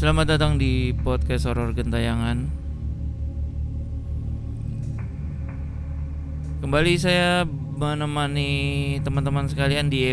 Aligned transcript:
Selamat 0.00 0.32
datang 0.32 0.56
di 0.56 0.96
podcast 0.96 1.44
horor 1.44 1.76
gentayangan. 1.76 2.48
Kembali 6.64 6.96
saya 6.96 7.44
menemani 7.76 8.96
teman-teman 9.04 9.44
sekalian 9.44 9.92
di 9.92 10.08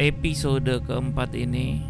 episode 0.00 0.80
keempat 0.88 1.36
ini. 1.36 1.84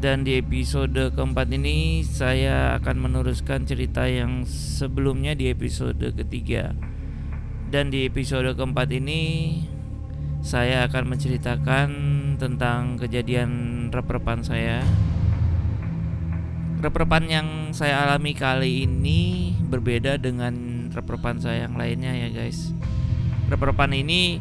Dan 0.00 0.24
di 0.24 0.40
episode 0.40 1.12
keempat 1.12 1.52
ini 1.52 2.00
saya 2.00 2.80
akan 2.80 3.04
meneruskan 3.04 3.68
cerita 3.68 4.08
yang 4.08 4.48
sebelumnya 4.48 5.36
di 5.36 5.52
episode 5.52 6.00
ketiga. 6.16 6.72
Dan 7.68 7.92
di 7.92 8.08
episode 8.08 8.56
keempat 8.56 8.88
ini 8.88 9.20
saya 10.40 10.88
akan 10.88 11.12
menceritakan 11.12 11.88
tentang 12.40 12.96
kejadian 12.96 13.52
rep-repan 13.92 14.40
saya 14.40 14.80
Rep-repan 16.84 17.24
yang 17.32 17.48
saya 17.72 18.04
alami 18.04 18.36
kali 18.36 18.84
ini 18.84 19.56
berbeda 19.56 20.20
dengan 20.20 20.52
rep-repan 20.92 21.40
saya 21.40 21.64
yang 21.64 21.80
lainnya 21.80 22.12
ya 22.12 22.28
guys. 22.28 22.76
Rep-repan 23.48 23.88
ini 23.96 24.36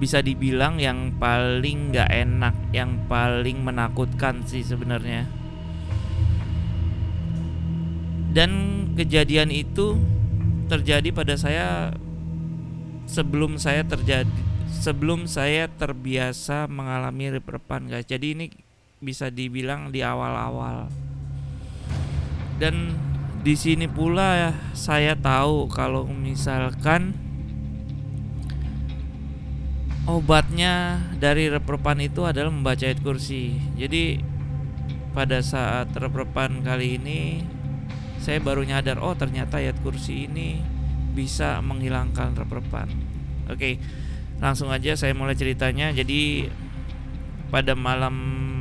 bisa 0.00 0.24
dibilang 0.24 0.80
yang 0.80 1.12
paling 1.20 1.92
gak 1.92 2.08
enak, 2.08 2.56
yang 2.72 2.96
paling 3.12 3.60
menakutkan 3.60 4.40
sih 4.48 4.64
sebenarnya. 4.64 5.28
Dan 8.32 8.50
kejadian 8.96 9.52
itu 9.52 10.00
terjadi 10.72 11.12
pada 11.12 11.36
saya 11.36 11.92
sebelum 13.04 13.60
saya 13.60 13.84
terjadi 13.84 14.32
sebelum 14.72 15.28
saya 15.28 15.68
terbiasa 15.68 16.72
mengalami 16.72 17.36
rep-repan 17.36 17.92
guys. 17.92 18.08
Jadi 18.08 18.32
ini 18.32 18.46
bisa 19.04 19.28
dibilang 19.28 19.92
di 19.92 20.00
awal-awal 20.00 21.11
dan 22.62 22.94
di 23.42 23.58
sini 23.58 23.90
pula 23.90 24.38
ya 24.38 24.50
saya 24.70 25.18
tahu 25.18 25.66
kalau 25.66 26.06
misalkan 26.06 27.10
obatnya 30.06 31.02
dari 31.18 31.50
reprepan 31.50 31.98
itu 31.98 32.22
adalah 32.22 32.54
membaca 32.54 32.86
ayat 32.86 33.02
kursi. 33.02 33.58
Jadi 33.74 34.22
pada 35.10 35.42
saat 35.42 35.90
reprepan 35.90 36.62
kali 36.62 37.02
ini 37.02 37.42
saya 38.22 38.38
baru 38.38 38.62
nyadar 38.62 39.02
oh 39.02 39.18
ternyata 39.18 39.58
ayat 39.58 39.82
kursi 39.82 40.30
ini 40.30 40.62
bisa 41.18 41.58
menghilangkan 41.66 42.38
reprepan. 42.38 42.86
Oke, 43.50 43.82
langsung 44.38 44.70
aja 44.70 44.94
saya 44.94 45.18
mulai 45.18 45.34
ceritanya. 45.34 45.90
Jadi 45.90 46.46
pada 47.50 47.74
malam 47.74 48.14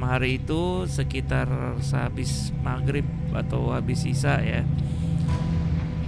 hari 0.03 0.41
itu 0.41 0.85
sekitar 0.89 1.47
sehabis 1.81 2.49
maghrib 2.65 3.05
atau 3.31 3.71
habis 3.71 4.03
sisa 4.03 4.41
ya. 4.41 4.65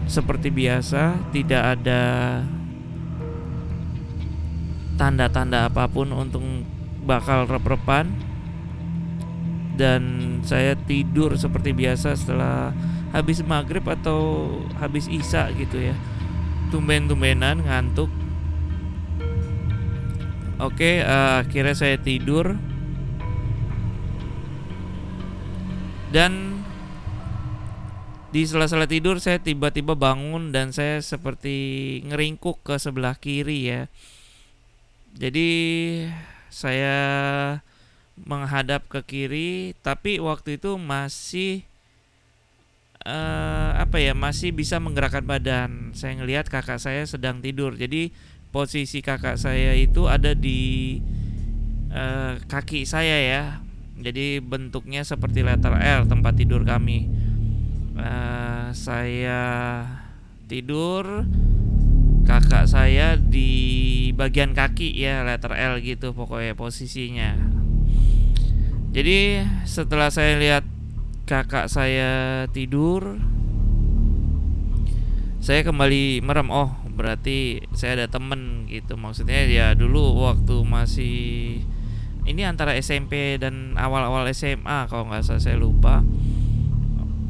Seperti 0.10 0.52
biasa 0.52 1.32
tidak 1.32 1.80
ada 1.80 2.02
tanda-tanda 5.00 5.70
apa 5.72 5.90
pun 5.90 6.12
untuk 6.12 6.44
bakal 7.06 7.46
rep-repan. 7.48 8.10
Dan 9.74 10.02
saya 10.46 10.78
tidur 10.78 11.34
seperti 11.34 11.74
biasa 11.74 12.14
setelah 12.14 12.70
habis 13.10 13.42
maghrib 13.42 13.82
atau 13.90 14.46
habis 14.78 15.10
isa 15.10 15.50
gitu 15.58 15.82
ya. 15.82 15.98
Tumben-tumbenan 16.70 17.66
ngantuk. 17.66 18.10
Oke 20.62 21.02
uh, 21.02 21.42
akhirnya 21.42 21.76
saya 21.76 21.98
tidur 21.98 22.56
dan 26.14 26.62
di 28.30 28.46
sela-sela 28.46 28.86
tidur 28.86 29.18
saya 29.18 29.42
tiba-tiba 29.42 29.98
bangun 29.98 30.54
dan 30.54 30.70
saya 30.70 31.02
seperti 31.02 32.02
ngeringkuk 32.06 32.62
ke 32.62 32.78
sebelah 32.78 33.18
kiri 33.18 33.74
ya. 33.74 33.82
Jadi 35.18 35.50
saya 36.54 36.98
menghadap 38.14 38.86
ke 38.86 39.02
kiri 39.02 39.74
tapi 39.82 40.22
waktu 40.22 40.62
itu 40.62 40.78
masih 40.78 41.66
uh, 43.10 43.74
apa 43.82 43.98
ya 43.98 44.14
masih 44.14 44.54
bisa 44.54 44.78
menggerakkan 44.78 45.26
badan. 45.26 45.98
Saya 45.98 46.22
ngelihat 46.22 46.46
kakak 46.46 46.78
saya 46.78 47.10
sedang 47.10 47.42
tidur. 47.42 47.74
Jadi 47.74 48.14
posisi 48.54 49.02
kakak 49.02 49.42
saya 49.42 49.74
itu 49.74 50.06
ada 50.06 50.38
di 50.38 51.02
uh, 51.90 52.38
kaki 52.46 52.86
saya 52.86 53.18
ya 53.18 53.63
jadi 54.00 54.42
bentuknya 54.42 55.06
seperti 55.06 55.46
letter 55.46 55.78
L 55.78 56.10
tempat 56.10 56.34
tidur 56.34 56.66
kami. 56.66 57.08
Uh, 57.94 58.74
saya 58.74 59.42
tidur, 60.50 61.30
kakak 62.26 62.66
saya 62.66 63.16
di 63.16 64.10
bagian 64.18 64.58
kaki 64.58 64.98
ya 64.98 65.22
letter 65.22 65.54
L 65.54 65.78
gitu 65.80 66.12
pokoknya 66.12 66.58
posisinya. 66.58 67.38
Jadi 68.94 69.42
setelah 69.66 70.10
saya 70.14 70.38
lihat 70.38 70.66
kakak 71.26 71.70
saya 71.70 72.46
tidur, 72.50 73.18
saya 75.42 75.62
kembali 75.62 76.22
merem. 76.26 76.50
Oh 76.50 76.74
berarti 76.94 77.66
saya 77.74 78.06
ada 78.06 78.08
temen 78.10 78.70
gitu. 78.70 78.98
Maksudnya 78.98 79.50
ya 79.50 79.68
dulu 79.74 80.22
waktu 80.22 80.62
masih 80.66 81.22
ini 82.24 82.48
antara 82.48 82.76
SMP 82.80 83.36
dan 83.36 83.76
awal-awal 83.76 84.24
SMA 84.32 84.88
kalau 84.88 85.12
nggak 85.12 85.24
salah 85.28 85.44
saya 85.44 85.58
lupa. 85.60 86.00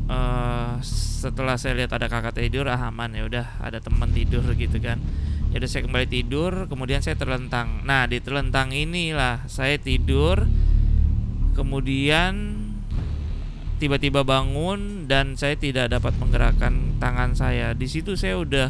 Uh, 0.04 0.78
setelah 0.84 1.56
saya 1.56 1.80
lihat 1.80 1.96
ada 1.96 2.12
kakak 2.12 2.36
tidur 2.36 2.68
ah 2.68 2.92
aman 2.92 3.16
ya 3.16 3.24
udah 3.24 3.46
ada 3.64 3.82
teman 3.82 4.14
tidur 4.14 4.46
gitu 4.54 4.78
kan. 4.78 5.02
Ya 5.50 5.62
udah 5.62 5.70
saya 5.70 5.86
kembali 5.86 6.08
tidur 6.10 6.70
kemudian 6.70 7.02
saya 7.02 7.18
terlentang. 7.18 7.82
Nah 7.88 8.06
di 8.06 8.22
terlentang 8.22 8.70
inilah 8.70 9.46
saya 9.50 9.82
tidur 9.82 10.46
kemudian 11.58 12.62
tiba-tiba 13.82 14.22
bangun 14.22 15.10
dan 15.10 15.34
saya 15.40 15.58
tidak 15.58 15.90
dapat 15.90 16.14
menggerakkan 16.22 17.02
tangan 17.02 17.34
saya. 17.34 17.74
Di 17.74 17.90
situ 17.90 18.14
saya 18.14 18.38
udah 18.38 18.70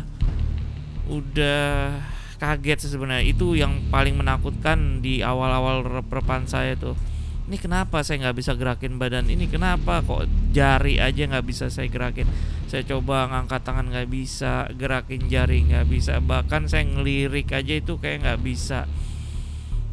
udah 1.11 1.99
kaget 2.43 2.91
sebenarnya. 2.91 3.23
Itu 3.23 3.55
yang 3.55 3.87
paling 3.87 4.19
menakutkan 4.19 4.99
di 4.99 5.23
awal-awal 5.23 5.87
repan 6.11 6.43
saya 6.43 6.75
tuh 6.75 6.99
ini 7.43 7.59
kenapa 7.59 7.99
saya 8.07 8.23
nggak 8.23 8.37
bisa 8.39 8.55
gerakin 8.55 8.95
badan? 8.95 9.27
Ini 9.27 9.51
kenapa 9.51 9.99
kok 9.99 10.31
jari 10.55 10.95
aja 11.03 11.27
nggak 11.27 11.43
bisa 11.43 11.67
saya 11.67 11.91
gerakin? 11.91 12.23
Saya 12.71 12.87
coba 12.87 13.27
ngangkat 13.27 13.61
tangan 13.67 13.91
nggak 13.91 14.07
bisa 14.07 14.71
gerakin 14.79 15.27
jari 15.27 15.67
nggak 15.67 15.91
bisa. 15.91 16.23
Bahkan 16.23 16.71
saya 16.71 16.87
ngelirik 16.87 17.51
aja 17.51 17.75
itu 17.75 17.99
kayak 17.99 18.23
nggak 18.23 18.41
bisa. 18.47 18.87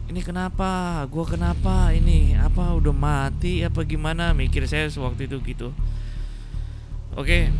Ini 0.07 0.23
kenapa? 0.23 1.03
Gua 1.11 1.27
kenapa 1.27 1.91
ini? 1.91 2.39
Apa 2.39 2.71
udah 2.79 2.95
mati? 2.95 3.67
Apa 3.67 3.83
gimana? 3.83 4.31
Mikir 4.31 4.71
saya 4.71 4.87
sewaktu 4.87 5.27
itu 5.27 5.43
gitu. 5.43 5.69
Oke. 7.19 7.51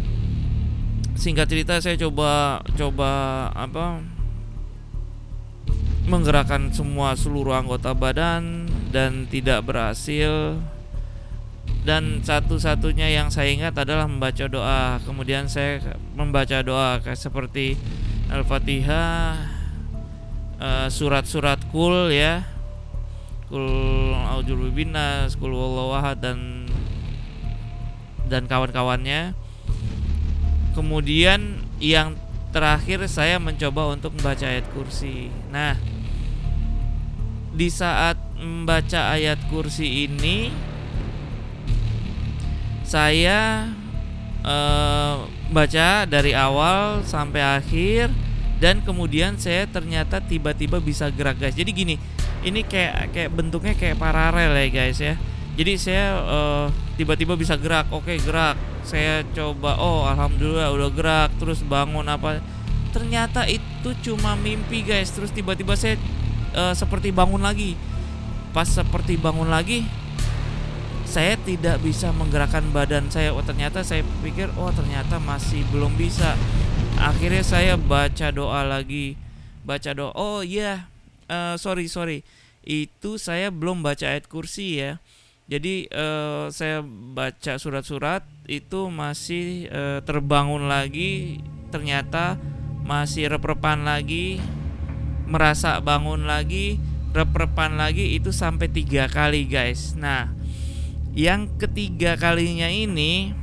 Singkat 1.19 1.51
cerita 1.51 1.83
saya 1.83 1.99
coba 1.99 2.63
coba 2.79 3.11
apa 3.59 4.07
menggerakkan 6.09 6.73
semua 6.73 7.13
seluruh 7.19 7.53
anggota 7.53 7.93
badan 7.93 8.69
dan 8.89 9.29
tidak 9.29 9.67
berhasil. 9.67 10.57
Dan 11.81 12.21
satu-satunya 12.21 13.09
yang 13.09 13.33
saya 13.33 13.57
ingat 13.57 13.73
adalah 13.73 14.05
membaca 14.05 14.45
doa. 14.45 15.01
Kemudian 15.05 15.49
saya 15.49 15.81
membaca 16.13 16.61
doa 16.61 17.01
kayak 17.01 17.17
seperti 17.17 17.81
al-fatihah 18.29 19.49
uh, 20.61 20.89
surat-surat 20.93 21.59
kul 21.73 22.13
ya. 22.13 22.45
Kul 23.49 24.13
aujubinas 24.15 25.35
kul 25.41 25.57
wahad 25.57 26.21
dan 26.21 26.69
dan 28.29 28.47
kawan-kawannya. 28.47 29.35
Kemudian 30.77 31.65
yang 31.83 32.15
terakhir 32.51 33.07
saya 33.07 33.39
mencoba 33.39 33.95
untuk 33.95 34.15
membaca 34.19 34.47
ayat 34.47 34.67
kursi 34.75 35.31
nah 35.51 35.79
di 37.51 37.67
saat 37.67 38.17
membaca 38.39 39.15
ayat 39.15 39.39
kursi 39.51 40.07
ini 40.07 40.51
saya 42.87 43.71
uh, 44.43 45.27
baca 45.51 46.07
dari 46.07 46.35
awal 46.35 47.07
sampai 47.07 47.43
akhir 47.43 48.11
dan 48.61 48.85
kemudian 48.85 49.41
saya 49.41 49.65
ternyata 49.65 50.21
tiba-tiba 50.21 50.85
bisa 50.85 51.09
gerak 51.09 51.41
guys. 51.41 51.57
Jadi 51.57 51.71
gini, 51.73 51.95
ini 52.45 52.61
kayak 52.61 53.15
kayak 53.15 53.31
bentuknya 53.33 53.73
kayak 53.73 53.97
paralel 53.97 54.53
ya 54.53 54.69
guys 54.69 54.99
ya. 55.01 55.17
Jadi 55.59 55.73
saya 55.77 56.19
uh, 56.23 56.67
tiba-tiba 56.95 57.35
bisa 57.35 57.59
gerak. 57.59 57.91
Oke, 57.91 58.19
gerak. 58.21 58.59
Saya 58.87 59.23
coba 59.37 59.77
oh 59.77 60.09
alhamdulillah 60.09 60.73
udah 60.73 60.91
gerak 60.93 61.31
terus 61.39 61.61
bangun 61.65 62.07
apa. 62.07 62.43
Ternyata 62.91 63.47
itu 63.47 63.95
cuma 64.03 64.35
mimpi 64.39 64.83
guys. 64.83 65.11
Terus 65.15 65.31
tiba-tiba 65.31 65.75
saya 65.75 65.99
uh, 66.55 66.75
seperti 66.75 67.11
bangun 67.15 67.43
lagi 67.43 67.79
pas 68.51 68.67
seperti 68.67 69.15
bangun 69.15 69.47
lagi 69.47 69.87
saya 71.11 71.35
tidak 71.43 71.83
bisa 71.83 72.15
menggerakkan 72.15 72.63
badan 72.71 73.11
saya. 73.11 73.35
Oh 73.35 73.43
ternyata 73.43 73.83
saya 73.83 74.07
pikir 74.23 74.47
oh 74.55 74.71
ternyata 74.71 75.19
masih 75.19 75.67
belum 75.75 75.99
bisa. 75.99 76.39
Akhirnya 77.03 77.43
saya 77.43 77.75
baca 77.75 78.31
doa 78.31 78.63
lagi, 78.63 79.19
baca 79.67 79.91
doa. 79.91 80.15
Oh 80.15 80.47
iya, 80.47 80.87
yeah. 81.27 81.55
uh, 81.55 81.55
sorry 81.59 81.91
sorry, 81.91 82.23
itu 82.63 83.19
saya 83.19 83.51
belum 83.51 83.83
baca 83.83 84.07
ayat 84.07 84.31
kursi 84.31 84.79
ya. 84.79 85.03
Jadi 85.51 85.91
uh, 85.91 86.47
saya 86.55 86.79
baca 86.87 87.59
surat-surat 87.59 88.23
itu 88.47 88.87
masih 88.87 89.67
uh, 89.75 89.99
terbangun 90.07 90.71
lagi, 90.71 91.43
ternyata 91.75 92.39
masih 92.87 93.27
rep-repan 93.35 93.83
lagi, 93.83 94.39
merasa 95.27 95.83
bangun 95.83 96.23
lagi, 96.23 96.79
rep-repan 97.11 97.75
lagi 97.75 98.15
itu 98.15 98.31
sampai 98.31 98.71
tiga 98.71 99.11
kali 99.11 99.43
guys. 99.43 99.99
Nah 99.99 100.31
yang 101.11 101.51
ketiga 101.59 102.15
kalinya 102.15 102.71
ini 102.71 103.35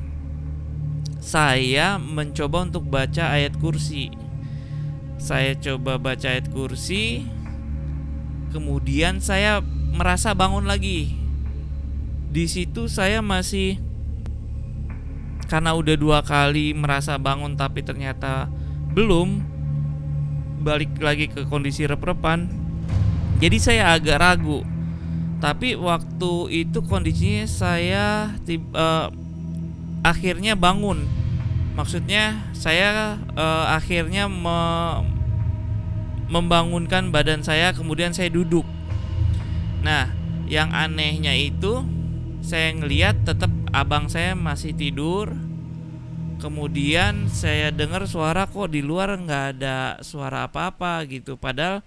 saya 1.19 2.00
mencoba 2.00 2.71
untuk 2.71 2.88
baca 2.88 3.36
ayat 3.36 3.60
kursi. 3.60 4.07
Saya 5.19 5.60
coba 5.60 6.00
baca 6.00 6.31
ayat 6.31 6.48
kursi, 6.56 7.27
kemudian 8.56 9.19
saya 9.19 9.60
merasa 9.92 10.31
bangun 10.31 10.63
lagi. 10.63 11.26
Di 12.27 12.45
situ 12.45 12.91
saya 12.91 13.24
masih 13.24 13.79
karena 15.47 15.71
udah 15.71 15.95
dua 15.95 16.19
kali 16.21 16.75
merasa 16.75 17.15
bangun 17.15 17.56
tapi 17.56 17.79
ternyata 17.79 18.51
belum 18.91 19.39
balik 20.62 21.00
lagi 21.00 21.31
ke 21.31 21.47
kondisi 21.47 21.88
rep-repan. 21.88 22.51
Jadi 23.39 23.57
saya 23.62 23.95
agak 23.95 24.19
ragu. 24.19 24.65
Tapi 25.38 25.77
waktu 25.77 26.65
itu 26.65 26.81
kondisinya 26.81 27.45
saya 27.45 28.06
tiba, 28.44 28.74
uh, 28.74 29.07
akhirnya 30.01 30.57
bangun. 30.57 31.06
Maksudnya 31.77 32.50
saya 32.57 33.21
uh, 33.38 33.65
akhirnya 33.77 34.25
me 34.25 34.59
membangunkan 36.27 37.07
badan 37.13 37.45
saya 37.45 37.71
kemudian 37.71 38.12
saya 38.12 38.33
duduk. 38.33 38.65
Nah 39.85 40.12
yang 40.50 40.74
anehnya 40.74 41.38
itu 41.38 41.85
saya 42.47 42.71
ngeliat 42.79 43.27
tetap 43.27 43.51
abang 43.75 44.07
saya 44.07 44.31
masih 44.31 44.71
tidur. 44.71 45.35
Kemudian 46.39 47.27
saya 47.27 47.75
dengar 47.75 48.07
suara 48.07 48.47
kok 48.47 48.71
di 48.71 48.79
luar 48.79 49.19
nggak 49.19 49.45
ada 49.59 49.99
suara 49.99 50.47
apa-apa 50.47 51.03
gitu. 51.11 51.35
Padahal 51.35 51.83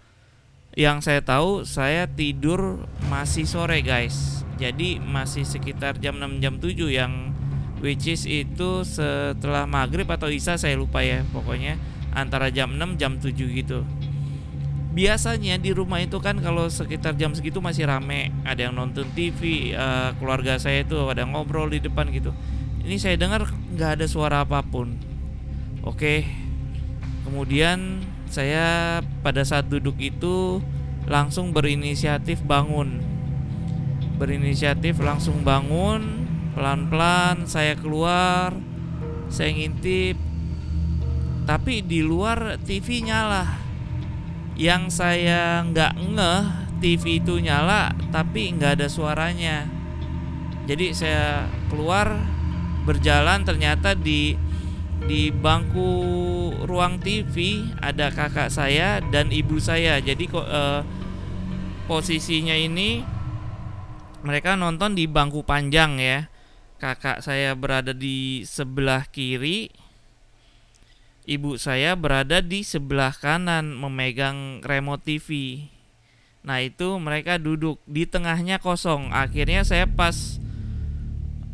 yang 0.77 1.01
saya 1.01 1.25
tahu 1.25 1.65
saya 1.65 2.05
tidur 2.05 2.85
masih 3.09 3.49
sore 3.49 3.81
guys. 3.81 4.45
Jadi 4.61 5.01
masih 5.01 5.49
sekitar 5.49 5.97
jam 5.97 6.21
6 6.21 6.45
jam 6.45 6.61
7 6.61 6.77
yang 6.93 7.33
which 7.81 8.05
is 8.13 8.29
itu 8.29 8.85
setelah 8.85 9.65
maghrib 9.65 10.05
atau 10.05 10.29
isya 10.29 10.61
saya 10.61 10.77
lupa 10.77 11.01
ya 11.01 11.25
pokoknya 11.33 11.81
antara 12.13 12.53
jam 12.53 12.77
6 12.77 13.01
jam 13.01 13.17
7 13.17 13.33
gitu 13.33 13.81
biasanya 14.91 15.55
di 15.55 15.71
rumah 15.71 16.03
itu 16.03 16.19
kan 16.19 16.35
kalau 16.43 16.67
sekitar 16.67 17.15
jam 17.15 17.31
segitu 17.31 17.63
masih 17.63 17.87
rame. 17.87 18.35
Ada 18.43 18.71
yang 18.71 18.75
nonton 18.75 19.07
TV 19.15 19.73
uh, 19.75 20.11
eh, 20.11 20.11
keluarga 20.19 20.59
saya 20.59 20.83
itu 20.83 20.99
ada 21.07 21.23
ngobrol 21.23 21.71
di 21.71 21.79
depan 21.79 22.11
gitu. 22.11 22.35
Ini 22.83 22.97
saya 22.99 23.15
dengar 23.15 23.47
nggak 23.47 24.01
ada 24.01 24.07
suara 24.11 24.43
apa 24.43 24.61
pun. 24.67 24.99
Oke. 25.87 26.27
Kemudian 27.23 28.03
saya 28.27 28.99
pada 29.23 29.47
saat 29.47 29.71
duduk 29.71 29.95
itu 30.03 30.59
langsung 31.07 31.55
berinisiatif 31.55 32.43
bangun. 32.43 32.99
Berinisiatif 34.19 34.99
langsung 35.01 35.47
bangun 35.47 36.27
pelan-pelan 36.59 37.47
saya 37.47 37.79
keluar 37.79 38.59
saya 39.31 39.55
ngintip. 39.55 40.19
Tapi 41.47 41.83
di 41.83 42.03
luar 42.03 42.59
TV 42.63 43.07
nyala 43.07 43.60
yang 44.61 44.93
saya 44.93 45.65
nggak 45.65 45.97
ngeh 45.97 46.45
TV 46.85 47.25
itu 47.25 47.41
nyala 47.41 47.97
tapi 48.13 48.53
nggak 48.53 48.77
ada 48.77 48.89
suaranya 48.93 49.65
jadi 50.69 50.93
saya 50.93 51.49
keluar 51.73 52.21
berjalan 52.85 53.43
ternyata 53.43 53.97
di 53.97 54.37
di 55.01 55.33
bangku 55.33 55.91
ruang 56.69 57.01
TV 57.01 57.65
ada 57.81 58.13
kakak 58.13 58.53
saya 58.53 59.01
dan 59.01 59.33
ibu 59.33 59.57
saya. 59.59 59.99
Jadi 59.99 60.29
kok 60.29 60.45
eh, 60.45 60.81
posisinya 61.89 62.55
ini 62.55 63.03
mereka 64.21 64.55
nonton 64.55 64.93
di 64.93 65.09
bangku 65.09 65.43
panjang 65.43 65.99
ya. 65.99 66.29
Kakak 66.81 67.21
saya 67.21 67.53
berada 67.53 67.93
di 67.93 68.47
sebelah 68.49 69.05
kiri, 69.13 69.69
ibu 71.31 71.55
saya 71.55 71.95
berada 71.95 72.43
di 72.43 72.67
sebelah 72.67 73.15
kanan 73.15 73.79
memegang 73.79 74.67
remote 74.67 75.07
TV. 75.07 75.63
Nah, 76.43 76.59
itu 76.59 76.99
mereka 76.99 77.39
duduk 77.39 77.79
di 77.87 78.03
tengahnya 78.03 78.59
kosong. 78.59 79.15
Akhirnya 79.15 79.63
saya 79.63 79.87
pas 79.87 80.43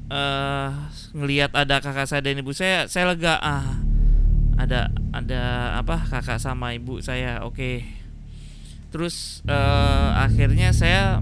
uh, 0.09 0.73
ngelihat 1.13 1.53
ada 1.53 1.85
kakak 1.85 2.09
saya 2.09 2.25
dan 2.25 2.41
ibu 2.41 2.57
saya 2.57 2.89
saya 2.89 3.13
lega 3.13 3.37
ah 3.37 3.85
ada 4.57 4.89
ada 5.13 5.43
apa 5.77 6.01
kakak 6.09 6.41
sama 6.41 6.73
ibu 6.73 7.05
saya 7.05 7.45
oke 7.45 7.57
okay. 7.61 7.77
terus 8.89 9.45
uh, 9.45 10.17
akhirnya 10.17 10.73
saya 10.73 11.21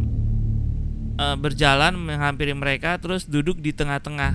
uh, 1.19 1.37
berjalan 1.41 1.99
menghampiri 1.99 2.55
mereka 2.55 3.01
terus 3.03 3.27
duduk 3.27 3.59
di 3.59 3.75
tengah-tengah 3.75 4.33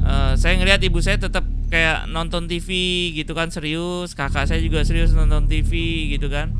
uh, 0.00 0.32
saya 0.38 0.56
ngelihat 0.56 0.80
ibu 0.86 0.96
saya 1.04 1.20
tetap 1.20 1.44
kayak 1.66 2.06
nonton 2.10 2.46
TV 2.46 2.68
gitu 3.14 3.34
kan 3.34 3.50
serius. 3.50 4.14
Kakak 4.14 4.46
saya 4.46 4.62
juga 4.62 4.86
serius 4.86 5.14
nonton 5.14 5.50
TV 5.50 5.72
gitu 6.14 6.30
kan. 6.30 6.54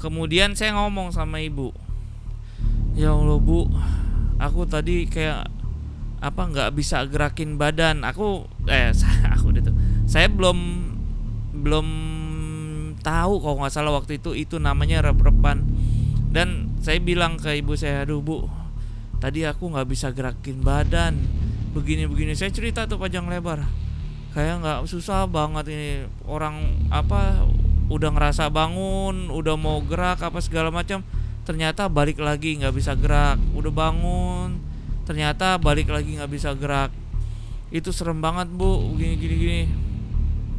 Kemudian 0.00 0.56
saya 0.56 0.76
ngomong 0.76 1.12
sama 1.12 1.44
ibu 1.44 1.72
ya 3.00 3.14
allah 3.14 3.38
bu 3.38 3.70
aku 4.36 4.66
tadi 4.66 5.06
kayak 5.06 5.46
apa 6.20 6.42
nggak 6.52 6.70
bisa 6.76 7.04
gerakin 7.08 7.56
badan. 7.56 8.04
Aku 8.04 8.44
eh 8.68 8.92
aku 9.34 9.52
itu 9.56 9.72
saya 10.04 10.28
belum 10.28 10.58
belum 11.60 11.88
tahu 13.00 13.40
kalau 13.40 13.56
nggak 13.64 13.72
salah 13.72 13.92
waktu 13.96 14.20
itu 14.20 14.36
itu 14.36 14.56
namanya 14.60 15.04
rep-repan. 15.04 15.64
Dan 16.30 16.78
saya 16.84 17.02
bilang 17.02 17.40
ke 17.40 17.58
ibu 17.58 17.74
saya 17.74 18.06
aduh 18.06 18.22
bu 18.22 18.46
tadi 19.20 19.44
aku 19.44 19.72
nggak 19.72 19.88
bisa 19.88 20.12
gerakin 20.12 20.60
badan. 20.60 21.16
Begini 21.72 22.04
begini. 22.04 22.36
Saya 22.36 22.52
cerita 22.52 22.84
tuh 22.84 23.00
panjang 23.00 23.24
lebar 23.30 23.89
kayak 24.30 24.62
nggak 24.62 24.78
susah 24.86 25.26
banget 25.26 25.70
ini. 25.70 25.90
Orang 26.26 26.86
apa 26.90 27.46
udah 27.90 28.10
ngerasa 28.14 28.46
bangun 28.54 29.34
udah 29.34 29.54
mau 29.58 29.82
gerak 29.82 30.22
apa 30.22 30.38
segala 30.38 30.70
macam. 30.70 31.02
Ternyata 31.42 31.90
balik 31.90 32.22
lagi 32.22 32.58
nggak 32.58 32.74
bisa 32.74 32.94
gerak. 32.94 33.38
Udah 33.54 33.72
bangun 33.72 34.62
ternyata 35.08 35.58
balik 35.58 35.90
lagi 35.90 36.14
nggak 36.14 36.30
bisa 36.30 36.54
gerak. 36.54 36.94
Itu 37.74 37.90
serem 37.90 38.22
banget 38.22 38.50
bu. 38.54 38.94
Gini 38.94 39.14
gini 39.18 39.36
gini. 39.36 39.62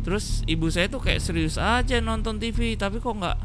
Terus 0.01 0.41
ibu 0.49 0.67
saya 0.67 0.89
tuh 0.91 0.99
kayak 0.99 1.21
serius 1.21 1.55
aja 1.61 2.01
nonton 2.01 2.41
TV 2.41 2.75
tapi 2.75 2.97
kok 2.99 3.15
nggak 3.15 3.37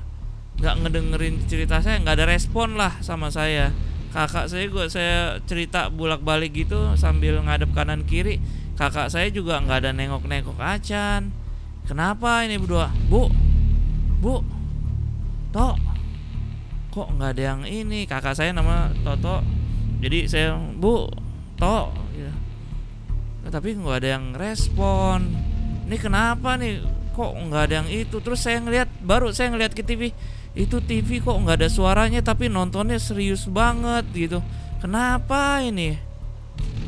nggak 0.57 0.75
ngedengerin 0.83 1.37
cerita 1.47 1.79
saya? 1.79 2.03
Nggak 2.03 2.17
ada 2.19 2.27
respon 2.27 2.75
lah 2.75 2.99
sama 3.05 3.31
saya. 3.31 3.71
Kakak 4.11 4.49
saya 4.49 4.65
juga 4.65 4.89
saya 4.89 5.37
cerita 5.45 5.93
bolak 5.93 6.25
balik 6.25 6.57
gitu 6.57 6.97
sambil 6.97 7.37
ngadep 7.45 7.69
kanan 7.77 8.09
kiri 8.09 8.41
kakak 8.77 9.09
saya 9.09 9.33
juga 9.33 9.59
nggak 9.59 9.79
ada 9.83 9.91
nengok 9.97 10.29
nengok 10.29 10.61
acan. 10.61 11.33
Kenapa 11.89 12.45
ini 12.45 12.61
berdua? 12.61 12.93
Bu 13.09 13.33
bu 14.21 14.45
tok 15.51 15.81
kok 16.93 17.09
nggak 17.17 17.31
ada 17.37 17.43
yang 17.57 17.63
ini? 17.65 18.05
Kakak 18.05 18.37
saya 18.37 18.53
nama 18.53 18.93
Toto. 19.01 19.41
Jadi 20.05 20.29
saya 20.29 20.57
bu 20.57 21.09
to 21.57 21.79
ya. 22.13 22.33
tapi 23.49 23.73
nggak 23.77 23.97
ada 24.05 24.09
yang 24.21 24.37
respon. 24.37 25.33
Ini 25.89 25.97
kenapa 25.97 26.61
nih? 26.61 26.85
Kok 27.17 27.33
nggak 27.49 27.63
ada 27.73 27.75
yang 27.81 27.89
itu? 27.89 28.21
Terus 28.21 28.45
saya 28.45 28.61
ngeliat 28.61 28.93
baru 29.01 29.33
saya 29.33 29.49
ngeliat 29.57 29.73
ke 29.73 29.81
TV 29.81 30.13
itu 30.57 30.81
TV 30.85 31.21
kok 31.21 31.37
nggak 31.37 31.65
ada 31.65 31.69
suaranya 31.69 32.21
tapi 32.25 32.49
nontonnya 32.53 33.01
serius 33.01 33.49
banget 33.49 34.05
gitu. 34.13 34.39
Kenapa 34.81 35.65
ini 35.65 36.06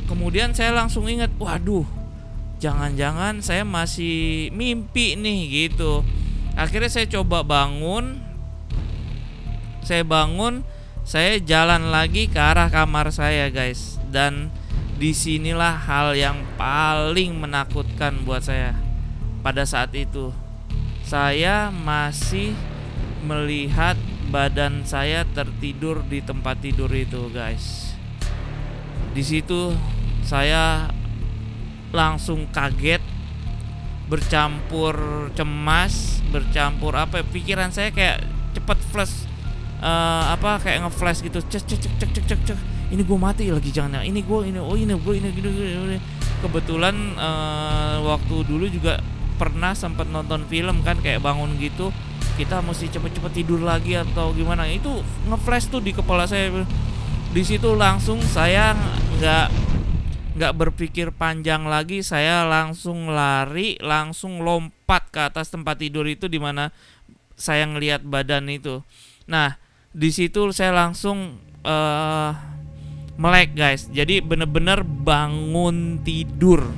kemudian 0.08 0.56
saya 0.56 0.72
langsung 0.72 1.04
ingat 1.06 1.30
waduh 1.36 1.84
jangan-jangan 2.58 3.38
saya 3.38 3.62
masih 3.62 4.50
mimpi 4.50 5.14
nih 5.14 5.70
gitu. 5.70 6.02
Akhirnya 6.58 6.90
saya 6.90 7.06
coba 7.06 7.46
bangun. 7.46 8.18
Saya 9.86 10.04
bangun 10.04 10.66
saya 11.08 11.40
jalan 11.40 11.88
lagi 11.88 12.28
ke 12.28 12.36
arah 12.36 12.68
kamar 12.68 13.14
saya 13.14 13.48
guys. 13.48 13.96
Dan 14.10 14.50
di 14.98 15.14
sinilah 15.14 15.78
hal 15.86 16.18
yang 16.18 16.42
paling 16.58 17.38
menakutkan 17.38 18.26
buat 18.26 18.42
saya 18.42 18.74
pada 19.40 19.62
saat 19.62 19.94
itu. 19.94 20.34
Saya 21.06 21.72
masih 21.72 22.52
melihat 23.24 23.96
badan 24.28 24.84
saya 24.84 25.24
tertidur 25.24 26.04
di 26.04 26.20
tempat 26.20 26.60
tidur 26.60 26.90
itu 26.92 27.30
guys. 27.32 27.96
Di 29.16 29.24
situ 29.24 29.72
saya 30.28 30.92
langsung 31.88 32.44
kaget 32.52 33.00
bercampur 34.12 34.92
cemas 35.32 36.20
bercampur 36.28 36.92
apa 36.92 37.20
ya, 37.20 37.24
pikiran 37.24 37.72
saya 37.72 37.88
kayak 37.88 38.20
cepet 38.52 38.78
flash 38.92 39.24
uh, 39.80 40.36
apa 40.36 40.60
kayak 40.60 40.84
ngeflash 40.84 41.24
gitu. 41.24 41.40
Cek 41.40 41.64
cek 41.64 41.80
cek 41.80 41.94
cek 41.96 42.10
cek 42.12 42.24
cek 42.28 42.40
cek. 42.52 42.58
Ini 42.92 43.04
gue 43.04 43.18
mati 43.20 43.48
lagi 43.48 43.72
jangan 43.72 44.04
ini 44.04 44.20
gue 44.20 44.38
ini 44.52 44.60
oh 44.60 44.76
ini 44.76 44.92
gue 44.96 45.14
ini 45.16 45.28
gini, 45.32 45.48
gini. 45.48 45.98
kebetulan 46.44 46.96
uh, 47.16 48.00
waktu 48.04 48.48
dulu 48.48 48.64
juga 48.68 49.00
pernah 49.36 49.76
sempat 49.76 50.08
nonton 50.08 50.44
film 50.48 50.80
kan 50.84 50.96
kayak 51.00 51.20
bangun 51.20 51.56
gitu 51.60 51.92
kita 52.38 52.62
mesti 52.62 52.86
cepet-cepet 52.86 53.32
tidur 53.42 53.60
lagi 53.64 53.98
atau 53.98 54.30
gimana. 54.36 54.68
Itu 54.68 55.02
ngeflash 55.26 55.72
tuh 55.72 55.80
di 55.82 55.90
kepala 55.90 56.28
saya. 56.28 56.64
Di 57.28 57.42
situ 57.44 57.76
langsung 57.76 58.22
saya 58.24 58.72
nggak 59.18 59.67
nggak 60.38 60.54
berpikir 60.54 61.10
panjang 61.10 61.66
lagi 61.66 62.06
saya 62.06 62.46
langsung 62.46 63.10
lari 63.10 63.74
langsung 63.82 64.40
lompat 64.46 65.10
ke 65.10 65.20
atas 65.26 65.50
tempat 65.50 65.82
tidur 65.82 66.06
itu 66.06 66.30
di 66.30 66.38
mana 66.38 66.70
saya 67.34 67.66
ngelihat 67.66 68.06
badan 68.06 68.46
itu. 68.46 68.86
Nah 69.26 69.58
di 69.90 70.14
situ 70.14 70.54
saya 70.54 70.70
langsung 70.70 71.42
uh, 71.66 72.30
melek 73.18 73.58
guys. 73.58 73.90
Jadi 73.90 74.22
bener-bener 74.22 74.86
bangun 74.86 76.06
tidur. 76.06 76.70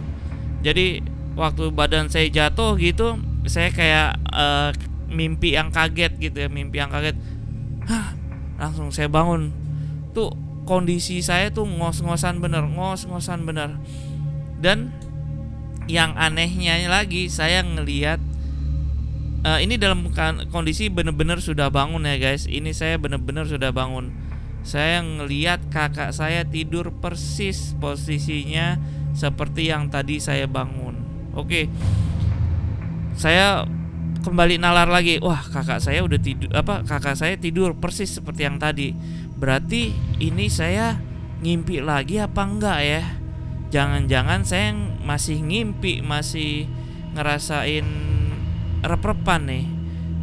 Jadi 0.64 1.04
waktu 1.36 1.68
badan 1.68 2.08
saya 2.08 2.32
jatuh 2.32 2.80
gitu 2.80 3.20
saya 3.44 3.68
kayak 3.72 4.16
uh, 4.32 4.72
mimpi 5.12 5.52
yang 5.56 5.68
kaget 5.68 6.16
gitu 6.16 6.36
ya 6.44 6.48
mimpi 6.48 6.80
yang 6.80 6.88
kaget. 6.88 7.16
Hah, 7.84 8.16
langsung 8.56 8.88
saya 8.88 9.12
bangun. 9.12 9.52
Tuh 10.16 10.32
kondisi 10.68 11.20
saya 11.24 11.52
tuh 11.52 11.66
ngos-ngosan 11.66 12.40
bener 12.40 12.64
ngos-ngosan 12.66 13.44
bener. 13.44 13.76
Dan 14.60 14.92
yang 15.90 16.14
anehnya 16.14 16.78
lagi 16.86 17.26
saya 17.26 17.64
ngelihat 17.66 18.22
uh, 19.44 19.58
ini 19.58 19.80
dalam 19.80 20.12
kondisi 20.52 20.92
bener-bener 20.92 21.40
sudah 21.40 21.72
bangun 21.72 22.04
ya 22.06 22.16
guys. 22.20 22.44
Ini 22.46 22.70
saya 22.76 23.00
bener-bener 23.00 23.48
sudah 23.48 23.72
bangun. 23.72 24.12
Saya 24.60 25.00
ngelihat 25.00 25.72
kakak 25.72 26.12
saya 26.12 26.44
tidur 26.44 26.92
persis 27.00 27.72
posisinya 27.80 28.76
seperti 29.16 29.72
yang 29.72 29.88
tadi 29.88 30.20
saya 30.20 30.44
bangun. 30.44 31.00
Oke. 31.32 31.72
Saya 33.16 33.64
kembali 34.20 34.60
nalar 34.60 34.86
lagi. 34.86 35.16
Wah 35.18 35.40
kakak 35.40 35.80
saya 35.80 36.04
udah 36.04 36.20
tidur 36.20 36.52
apa 36.52 36.84
kakak 36.84 37.16
saya 37.16 37.34
tidur 37.40 37.72
persis 37.74 38.12
seperti 38.12 38.44
yang 38.44 38.60
tadi. 38.60 38.92
Berarti 39.40 39.96
ini 40.20 40.52
saya 40.52 41.00
ngimpi 41.40 41.80
lagi 41.80 42.20
apa 42.20 42.44
enggak 42.44 42.78
ya? 42.84 43.02
Jangan-jangan 43.72 44.44
saya 44.44 44.76
masih 45.00 45.40
ngimpi 45.40 46.04
masih 46.04 46.68
ngerasain 47.16 47.86
rep-repan 48.84 49.40
nih. 49.48 49.66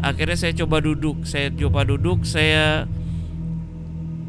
Akhirnya 0.05 0.37
saya 0.37 0.53
coba 0.53 0.77
duduk 0.77 1.25
saya 1.25 1.49
coba 1.49 1.81
duduk 1.81 2.21
saya 2.21 2.85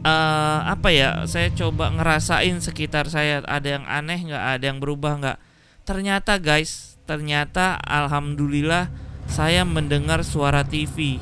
uh, 0.01 0.61
apa 0.65 0.89
ya 0.89 1.29
saya 1.29 1.53
coba 1.53 1.93
ngerasain 1.93 2.57
sekitar 2.65 3.13
saya 3.13 3.45
ada 3.45 3.69
yang 3.77 3.85
aneh 3.85 4.33
nggak 4.33 4.45
ada 4.59 4.65
yang 4.65 4.81
berubah 4.81 5.21
nggak. 5.21 5.39
Ternyata 5.85 6.41
guys 6.41 6.97
ternyata 7.05 7.77
alhamdulillah 7.85 9.08
saya 9.29 9.63
mendengar 9.63 10.25
suara 10.25 10.65
TV 10.65 11.21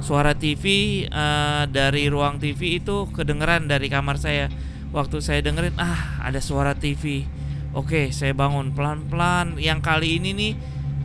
suara 0.00 0.32
TV 0.32 0.64
uh, 1.06 1.14
eh, 1.14 1.64
dari 1.68 2.08
ruang 2.08 2.40
TV 2.40 2.80
itu 2.80 3.06
kedengeran 3.12 3.68
dari 3.68 3.86
kamar 3.92 4.16
saya. 4.16 4.48
Waktu 4.90 5.22
saya 5.22 5.38
dengerin, 5.44 5.78
ah 5.78 6.18
ada 6.18 6.42
suara 6.42 6.74
TV. 6.74 7.22
Oke, 7.70 8.10
saya 8.10 8.34
bangun 8.34 8.74
pelan-pelan. 8.74 9.54
Yang 9.62 9.80
kali 9.86 10.18
ini 10.18 10.30
nih 10.34 10.52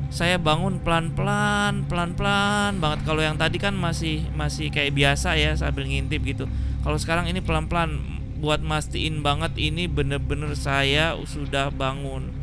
saya 0.10 0.42
bangun 0.42 0.82
pelan-pelan, 0.82 1.86
pelan-pelan 1.86 2.82
banget. 2.82 3.06
Kalau 3.06 3.22
yang 3.22 3.38
tadi 3.38 3.62
kan 3.62 3.78
masih 3.78 4.26
masih 4.34 4.74
kayak 4.74 4.98
biasa 4.98 5.38
ya 5.38 5.54
sambil 5.54 5.86
ngintip 5.86 6.26
gitu. 6.26 6.50
Kalau 6.82 6.98
sekarang 6.98 7.30
ini 7.30 7.46
pelan-pelan 7.46 8.02
buat 8.42 8.66
mastiin 8.66 9.22
banget 9.22 9.54
ini 9.62 9.86
bener-bener 9.86 10.58
saya 10.58 11.14
sudah 11.30 11.70
bangun. 11.70 12.34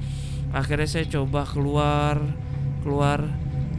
Akhirnya 0.54 0.87
saya 0.87 1.11
coba 1.11 1.42
keluar, 1.42 2.23
keluar 2.87 3.26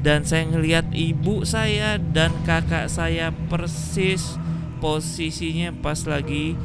dan 0.04 0.28
saya 0.28 0.44
ngelihat 0.52 0.92
ibu 0.92 1.48
saya 1.48 1.96
dan 1.96 2.36
kakak 2.44 2.92
saya 2.92 3.32
persis 3.48 4.36
posisinya 4.84 5.72
pas 5.72 6.04
lagi 6.04 6.60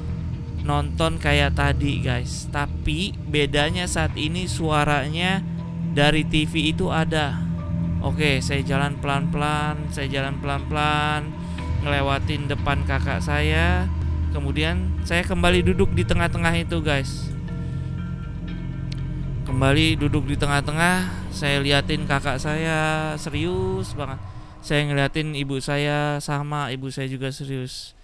nonton 0.66 1.22
kayak 1.22 1.54
tadi 1.54 2.02
guys. 2.02 2.50
Tapi 2.50 3.14
bedanya 3.14 3.86
saat 3.86 4.18
ini 4.18 4.50
suaranya 4.50 5.38
dari 5.94 6.26
TV 6.26 6.74
itu 6.74 6.90
ada. 6.90 7.38
Oke 8.02 8.42
saya 8.42 8.66
jalan 8.66 8.98
pelan-pelan 8.98 9.86
saya 9.94 10.10
jalan 10.10 10.42
pelan-pelan 10.42 11.30
ngelewatin 11.86 12.50
depan 12.50 12.82
kakak 12.82 13.22
saya. 13.22 13.86
Kemudian 14.34 14.98
saya 15.06 15.22
kembali 15.22 15.62
duduk 15.62 15.94
di 15.94 16.02
tengah-tengah 16.02 16.58
itu 16.58 16.82
guys. 16.82 17.30
Kembali 19.46 19.94
duduk 19.94 20.26
di 20.26 20.34
tengah-tengah 20.34 21.27
saya 21.38 21.62
liatin 21.62 22.10
kakak 22.10 22.42
saya 22.42 23.14
serius 23.14 23.94
banget. 23.94 24.18
Saya 24.58 24.90
ngeliatin 24.90 25.38
ibu 25.38 25.62
saya 25.62 26.18
sama 26.18 26.74
ibu 26.74 26.90
saya 26.90 27.06
juga 27.06 27.30
serius. 27.30 27.94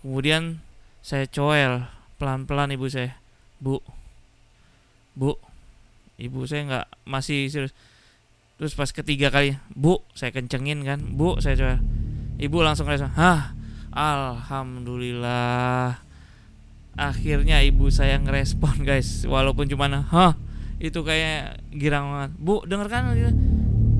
Kemudian 0.00 0.64
saya 1.04 1.28
coel 1.28 1.84
pelan-pelan 2.16 2.72
ibu 2.72 2.88
saya. 2.88 3.20
Bu 3.60 3.84
bu 5.12 5.36
ibu 6.16 6.48
saya 6.48 6.64
nggak 6.64 6.86
masih 7.04 7.52
serius. 7.52 7.76
Terus 8.56 8.72
pas 8.72 8.88
ketiga 8.88 9.28
kali 9.28 9.60
bu 9.76 10.00
saya 10.16 10.32
kencengin 10.32 10.80
kan. 10.88 11.04
Bu 11.12 11.36
saya 11.44 11.60
coel. 11.60 11.84
Ibu 12.40 12.64
langsung 12.64 12.88
kayak 12.88 13.12
hah 13.20 13.52
alhamdulillah. 13.92 16.00
Akhirnya 16.96 17.60
ibu 17.60 17.92
saya 17.92 18.16
ngerespon 18.16 18.88
guys. 18.88 19.28
Walaupun 19.28 19.68
cuma 19.68 19.92
hah 19.92 20.47
itu 20.78 21.00
kayak 21.02 21.62
girang 21.74 22.10
banget. 22.14 22.30
Bu 22.38 22.62
denger 22.66 22.88
kan 22.90 23.14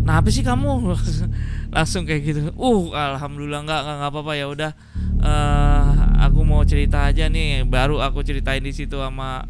nah 0.09 0.25
apa 0.25 0.33
sih 0.33 0.41
kamu? 0.41 0.97
Langsung 1.75 2.09
kayak 2.09 2.23
gitu. 2.25 2.41
Uh 2.57 2.95
alhamdulillah 2.97 3.61
nggak 3.67 3.81
nggak 3.85 4.11
apa-apa 4.11 4.33
ya 4.39 4.47
udah. 4.49 4.73
Uh, 5.19 5.93
aku 6.25 6.47
mau 6.47 6.65
cerita 6.65 7.05
aja 7.05 7.29
nih. 7.29 7.67
Baru 7.69 8.01
aku 8.01 8.25
ceritain 8.25 8.65
di 8.65 8.73
situ 8.73 8.97
sama 8.97 9.45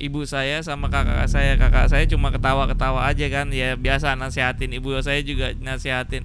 ibu 0.00 0.24
saya 0.24 0.64
sama 0.64 0.88
kakak 0.88 1.28
saya. 1.28 1.60
Kakak 1.60 1.92
saya 1.92 2.08
cuma 2.08 2.32
ketawa-ketawa 2.32 3.04
aja 3.04 3.26
kan. 3.28 3.52
Ya 3.52 3.76
biasa 3.76 4.16
nasihatin. 4.16 4.72
Ibu 4.72 4.96
saya 5.04 5.20
juga 5.20 5.52
nasihatin. 5.60 6.24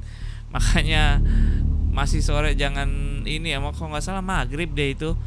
Makanya 0.53 1.19
masih 1.91 2.21
sore 2.21 2.53
jangan 2.53 2.87
ini 3.25 3.51
ya 3.51 3.59
kok 3.59 3.81
nggak 3.81 4.05
salah 4.05 4.21
maghrib 4.21 4.69
deh 4.77 4.93
itu 4.93 5.17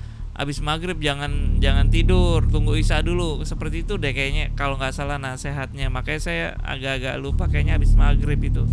abis 0.40 0.64
maghrib 0.64 0.97
jangan 0.97 1.61
jangan 1.61 1.92
tidur 1.92 2.40
tunggu 2.49 2.80
isya 2.80 3.04
dulu. 3.04 3.44
Seperti 3.44 3.85
itu 3.85 4.00
deh 4.00 4.16
kayaknya 4.16 4.56
kalau 4.56 4.80
nggak 4.80 4.97
salah 4.97 5.20
nasihatnya 5.20 5.92
makanya 5.92 6.20
saya 6.20 6.47
agak-agak 6.64 7.20
lupa 7.20 7.44
kayaknya 7.52 7.76
abis 7.76 7.92
maghrib 7.92 8.40
itu. 8.40 8.64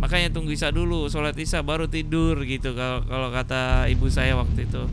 Makanya 0.00 0.32
tunggu 0.32 0.56
isya 0.56 0.72
dulu 0.72 1.12
sholat 1.12 1.36
isya 1.36 1.60
baru 1.60 1.84
tidur 1.84 2.40
gitu 2.48 2.72
kalau 2.72 3.04
kalau 3.04 3.28
kata 3.28 3.92
ibu 3.92 4.08
saya 4.08 4.32
waktu 4.40 4.64
itu. 4.64 4.88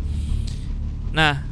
Nah 1.16 1.48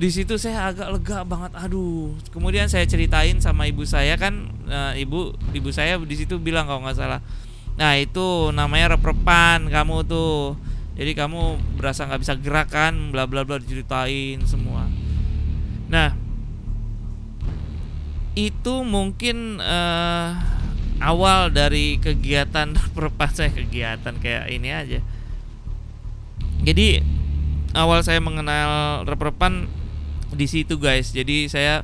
di 0.00 0.08
situ 0.08 0.38
saya 0.38 0.70
agak 0.70 0.88
lega 0.94 1.18
banget 1.26 1.52
aduh. 1.58 2.14
Kemudian 2.30 2.70
saya 2.70 2.86
ceritain 2.86 3.42
sama 3.42 3.66
ibu 3.66 3.82
saya 3.82 4.14
kan 4.14 4.48
uh, 4.70 4.94
ibu 4.94 5.34
ibu 5.52 5.68
saya 5.74 5.98
di 5.98 6.14
situ 6.14 6.38
bilang 6.38 6.70
kalau 6.70 6.86
nggak 6.86 6.96
salah 6.96 7.20
nah 7.80 7.96
itu 7.96 8.52
namanya 8.52 9.00
reprepan 9.00 9.64
kamu 9.72 10.04
tuh 10.04 10.52
jadi 11.00 11.16
kamu 11.16 11.56
berasa 11.80 12.04
nggak 12.04 12.20
bisa 12.20 12.34
gerakan 12.36 13.08
bla 13.08 13.24
bla 13.24 13.40
bla 13.40 13.56
diceritain 13.56 14.44
semua. 14.44 14.84
Nah 15.88 16.12
itu 18.36 18.84
mungkin 18.84 19.64
uh, 19.64 20.36
awal 21.00 21.48
dari 21.56 21.96
kegiatan 21.96 22.76
perpas 22.96 23.32
saya 23.32 23.48
kegiatan 23.48 24.12
kayak 24.20 24.52
ini 24.52 24.68
aja. 24.76 25.00
Jadi 26.68 27.00
awal 27.72 28.04
saya 28.04 28.20
mengenal 28.20 29.08
reperpan 29.08 29.72
di 30.36 30.44
situ 30.44 30.76
guys. 30.76 31.16
Jadi 31.16 31.48
saya 31.48 31.80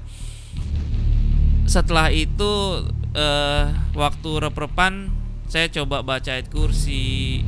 setelah 1.64 2.12
itu 2.12 2.84
uh, 3.16 3.64
waktu 3.96 4.30
reperpan 4.44 5.08
saya 5.48 5.72
coba 5.72 6.04
baca 6.04 6.36
ayat 6.36 6.52
kursi 6.52 7.40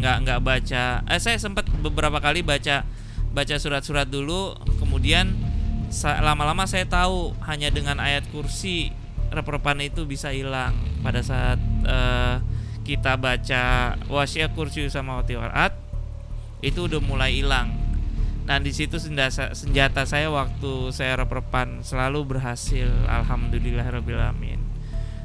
nggak 0.00 0.16
nggak 0.26 0.40
baca 0.44 0.84
eh 1.08 1.20
saya 1.20 1.40
sempat 1.40 1.64
beberapa 1.80 2.20
kali 2.20 2.44
baca 2.44 2.84
baca 3.32 3.54
surat-surat 3.56 4.08
dulu 4.08 4.56
kemudian 4.80 5.32
lama-lama 6.02 6.66
saya 6.66 6.84
tahu 6.84 7.32
hanya 7.46 7.70
dengan 7.70 8.02
ayat 8.02 8.26
kursi 8.34 8.90
repropan 9.30 9.78
itu 9.82 10.06
bisa 10.06 10.30
hilang. 10.30 10.74
Pada 11.02 11.22
saat 11.22 11.58
uh, 11.86 12.42
kita 12.86 13.18
baca 13.18 13.94
wasya 14.06 14.50
kursi 14.54 14.86
sama 14.90 15.22
warat 15.22 15.74
itu 16.62 16.86
udah 16.86 17.00
mulai 17.02 17.38
hilang. 17.38 17.70
Dan 18.46 18.62
di 18.62 18.70
situ 18.70 19.02
senjata, 19.02 19.58
senjata 19.58 20.06
saya 20.06 20.30
waktu 20.30 20.94
saya 20.94 21.18
reperpan 21.18 21.82
selalu 21.82 22.38
berhasil. 22.38 22.86
Alhamdulillahirobbilalamin. 23.10 24.62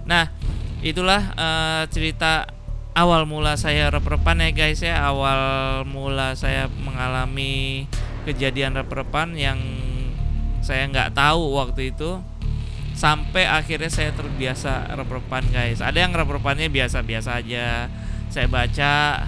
Nah 0.10 0.34
itulah 0.82 1.38
uh, 1.38 1.84
cerita 1.94 2.50
awal 2.91 3.24
mula 3.24 3.55
saya 3.55 3.88
reperpan 3.91 4.43
ya 4.43 4.50
guys 4.51 4.81
ya. 4.83 5.00
Awal 5.07 5.41
mula 5.88 6.36
saya 6.36 6.67
mengalami 6.83 7.86
kejadian 8.27 8.77
reperpan 8.77 9.33
yang 9.33 9.57
saya 10.62 10.86
nggak 10.91 11.17
tahu 11.17 11.57
waktu 11.57 11.89
itu 11.95 12.21
sampai 12.93 13.50
akhirnya 13.50 13.89
saya 13.89 14.12
terbiasa 14.13 14.93
reperpan 14.93 15.48
guys. 15.50 15.79
Ada 15.79 16.05
yang 16.05 16.13
reperpannya 16.13 16.67
biasa-biasa 16.69 17.41
aja. 17.41 17.88
Saya 18.31 18.48
baca 18.48 19.27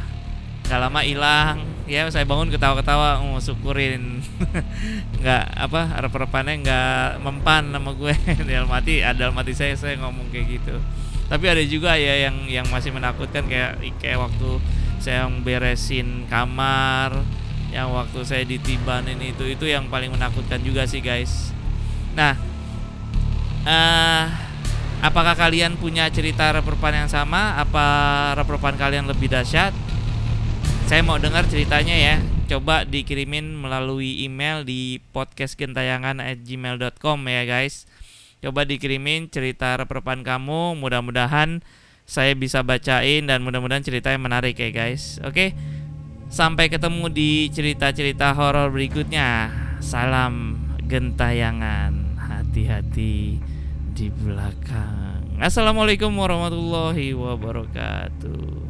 gak 0.63 0.79
lama 0.79 1.01
hilang. 1.03 1.67
Ya 1.83 2.07
saya 2.07 2.23
bangun 2.23 2.47
ketawa-ketawa 2.47 3.19
mau 3.19 3.35
oh, 3.35 3.43
syukurin. 3.43 4.23
Nggak 5.19 5.43
apa 5.51 5.99
reperpannya 5.99 6.63
nggak 6.63 7.03
mempan 7.19 7.75
nama 7.75 7.91
gue. 7.91 8.15
Dalam 8.47 8.71
mati 8.71 9.03
ada 9.03 9.27
mati 9.35 9.51
saya 9.51 9.75
saya 9.75 9.99
ngomong 9.99 10.31
kayak 10.31 10.47
gitu 10.59 10.79
tapi 11.33 11.49
ada 11.49 11.63
juga 11.65 11.97
ya 11.97 12.29
yang 12.29 12.45
yang 12.45 12.67
masih 12.69 12.93
menakutkan 12.93 13.49
kayak 13.49 13.81
kayak 13.97 14.21
waktu 14.21 14.61
saya 15.01 15.25
beresin 15.41 16.29
kamar 16.29 17.25
yang 17.73 17.89
waktu 17.89 18.21
saya 18.21 18.45
ditibanin 18.45 19.17
itu 19.17 19.49
itu 19.49 19.65
yang 19.65 19.89
paling 19.89 20.13
menakutkan 20.13 20.61
juga 20.61 20.85
sih 20.85 21.01
guys 21.01 21.49
nah 22.13 22.37
uh, 23.65 24.29
apakah 25.03 25.35
kalian 25.35 25.75
punya 25.75 26.07
cerita 26.07 26.55
reperpan 26.55 27.03
yang 27.05 27.11
sama? 27.11 27.59
Apa 27.59 28.31
reperpan 28.39 28.79
kalian 28.79 29.11
lebih 29.11 29.27
dahsyat? 29.27 29.75
Saya 30.87 31.03
mau 31.03 31.19
dengar 31.19 31.43
ceritanya 31.51 31.99
ya. 31.99 32.23
Coba 32.47 32.87
dikirimin 32.87 33.51
melalui 33.55 34.19
email 34.23 34.63
di 34.63 35.03
podcastgentayangan@gmail.com 35.11 37.19
ya 37.27 37.43
guys. 37.43 37.83
Coba 38.43 38.67
dikirimin 38.67 39.31
cerita 39.31 39.79
reperpan 39.79 40.19
kamu. 40.19 40.75
Mudah-mudahan 40.75 41.63
saya 42.03 42.35
bisa 42.35 42.59
bacain 42.59 43.23
dan 43.23 43.39
mudah-mudahan 43.39 43.79
cerita 43.87 44.11
yang 44.11 44.27
menarik 44.27 44.59
ya 44.59 44.67
guys. 44.75 45.23
Oke. 45.23 45.55
Sampai 46.27 46.67
ketemu 46.67 47.07
di 47.07 47.47
cerita-cerita 47.47 48.35
horor 48.35 48.67
berikutnya. 48.75 49.47
Salam 49.79 50.59
gentayangan. 50.83 52.19
Hati-hati 52.19 53.39
di 53.95 54.07
belakang. 54.11 55.39
Assalamualaikum 55.39 56.11
warahmatullahi 56.11 57.15
wabarakatuh. 57.15 58.62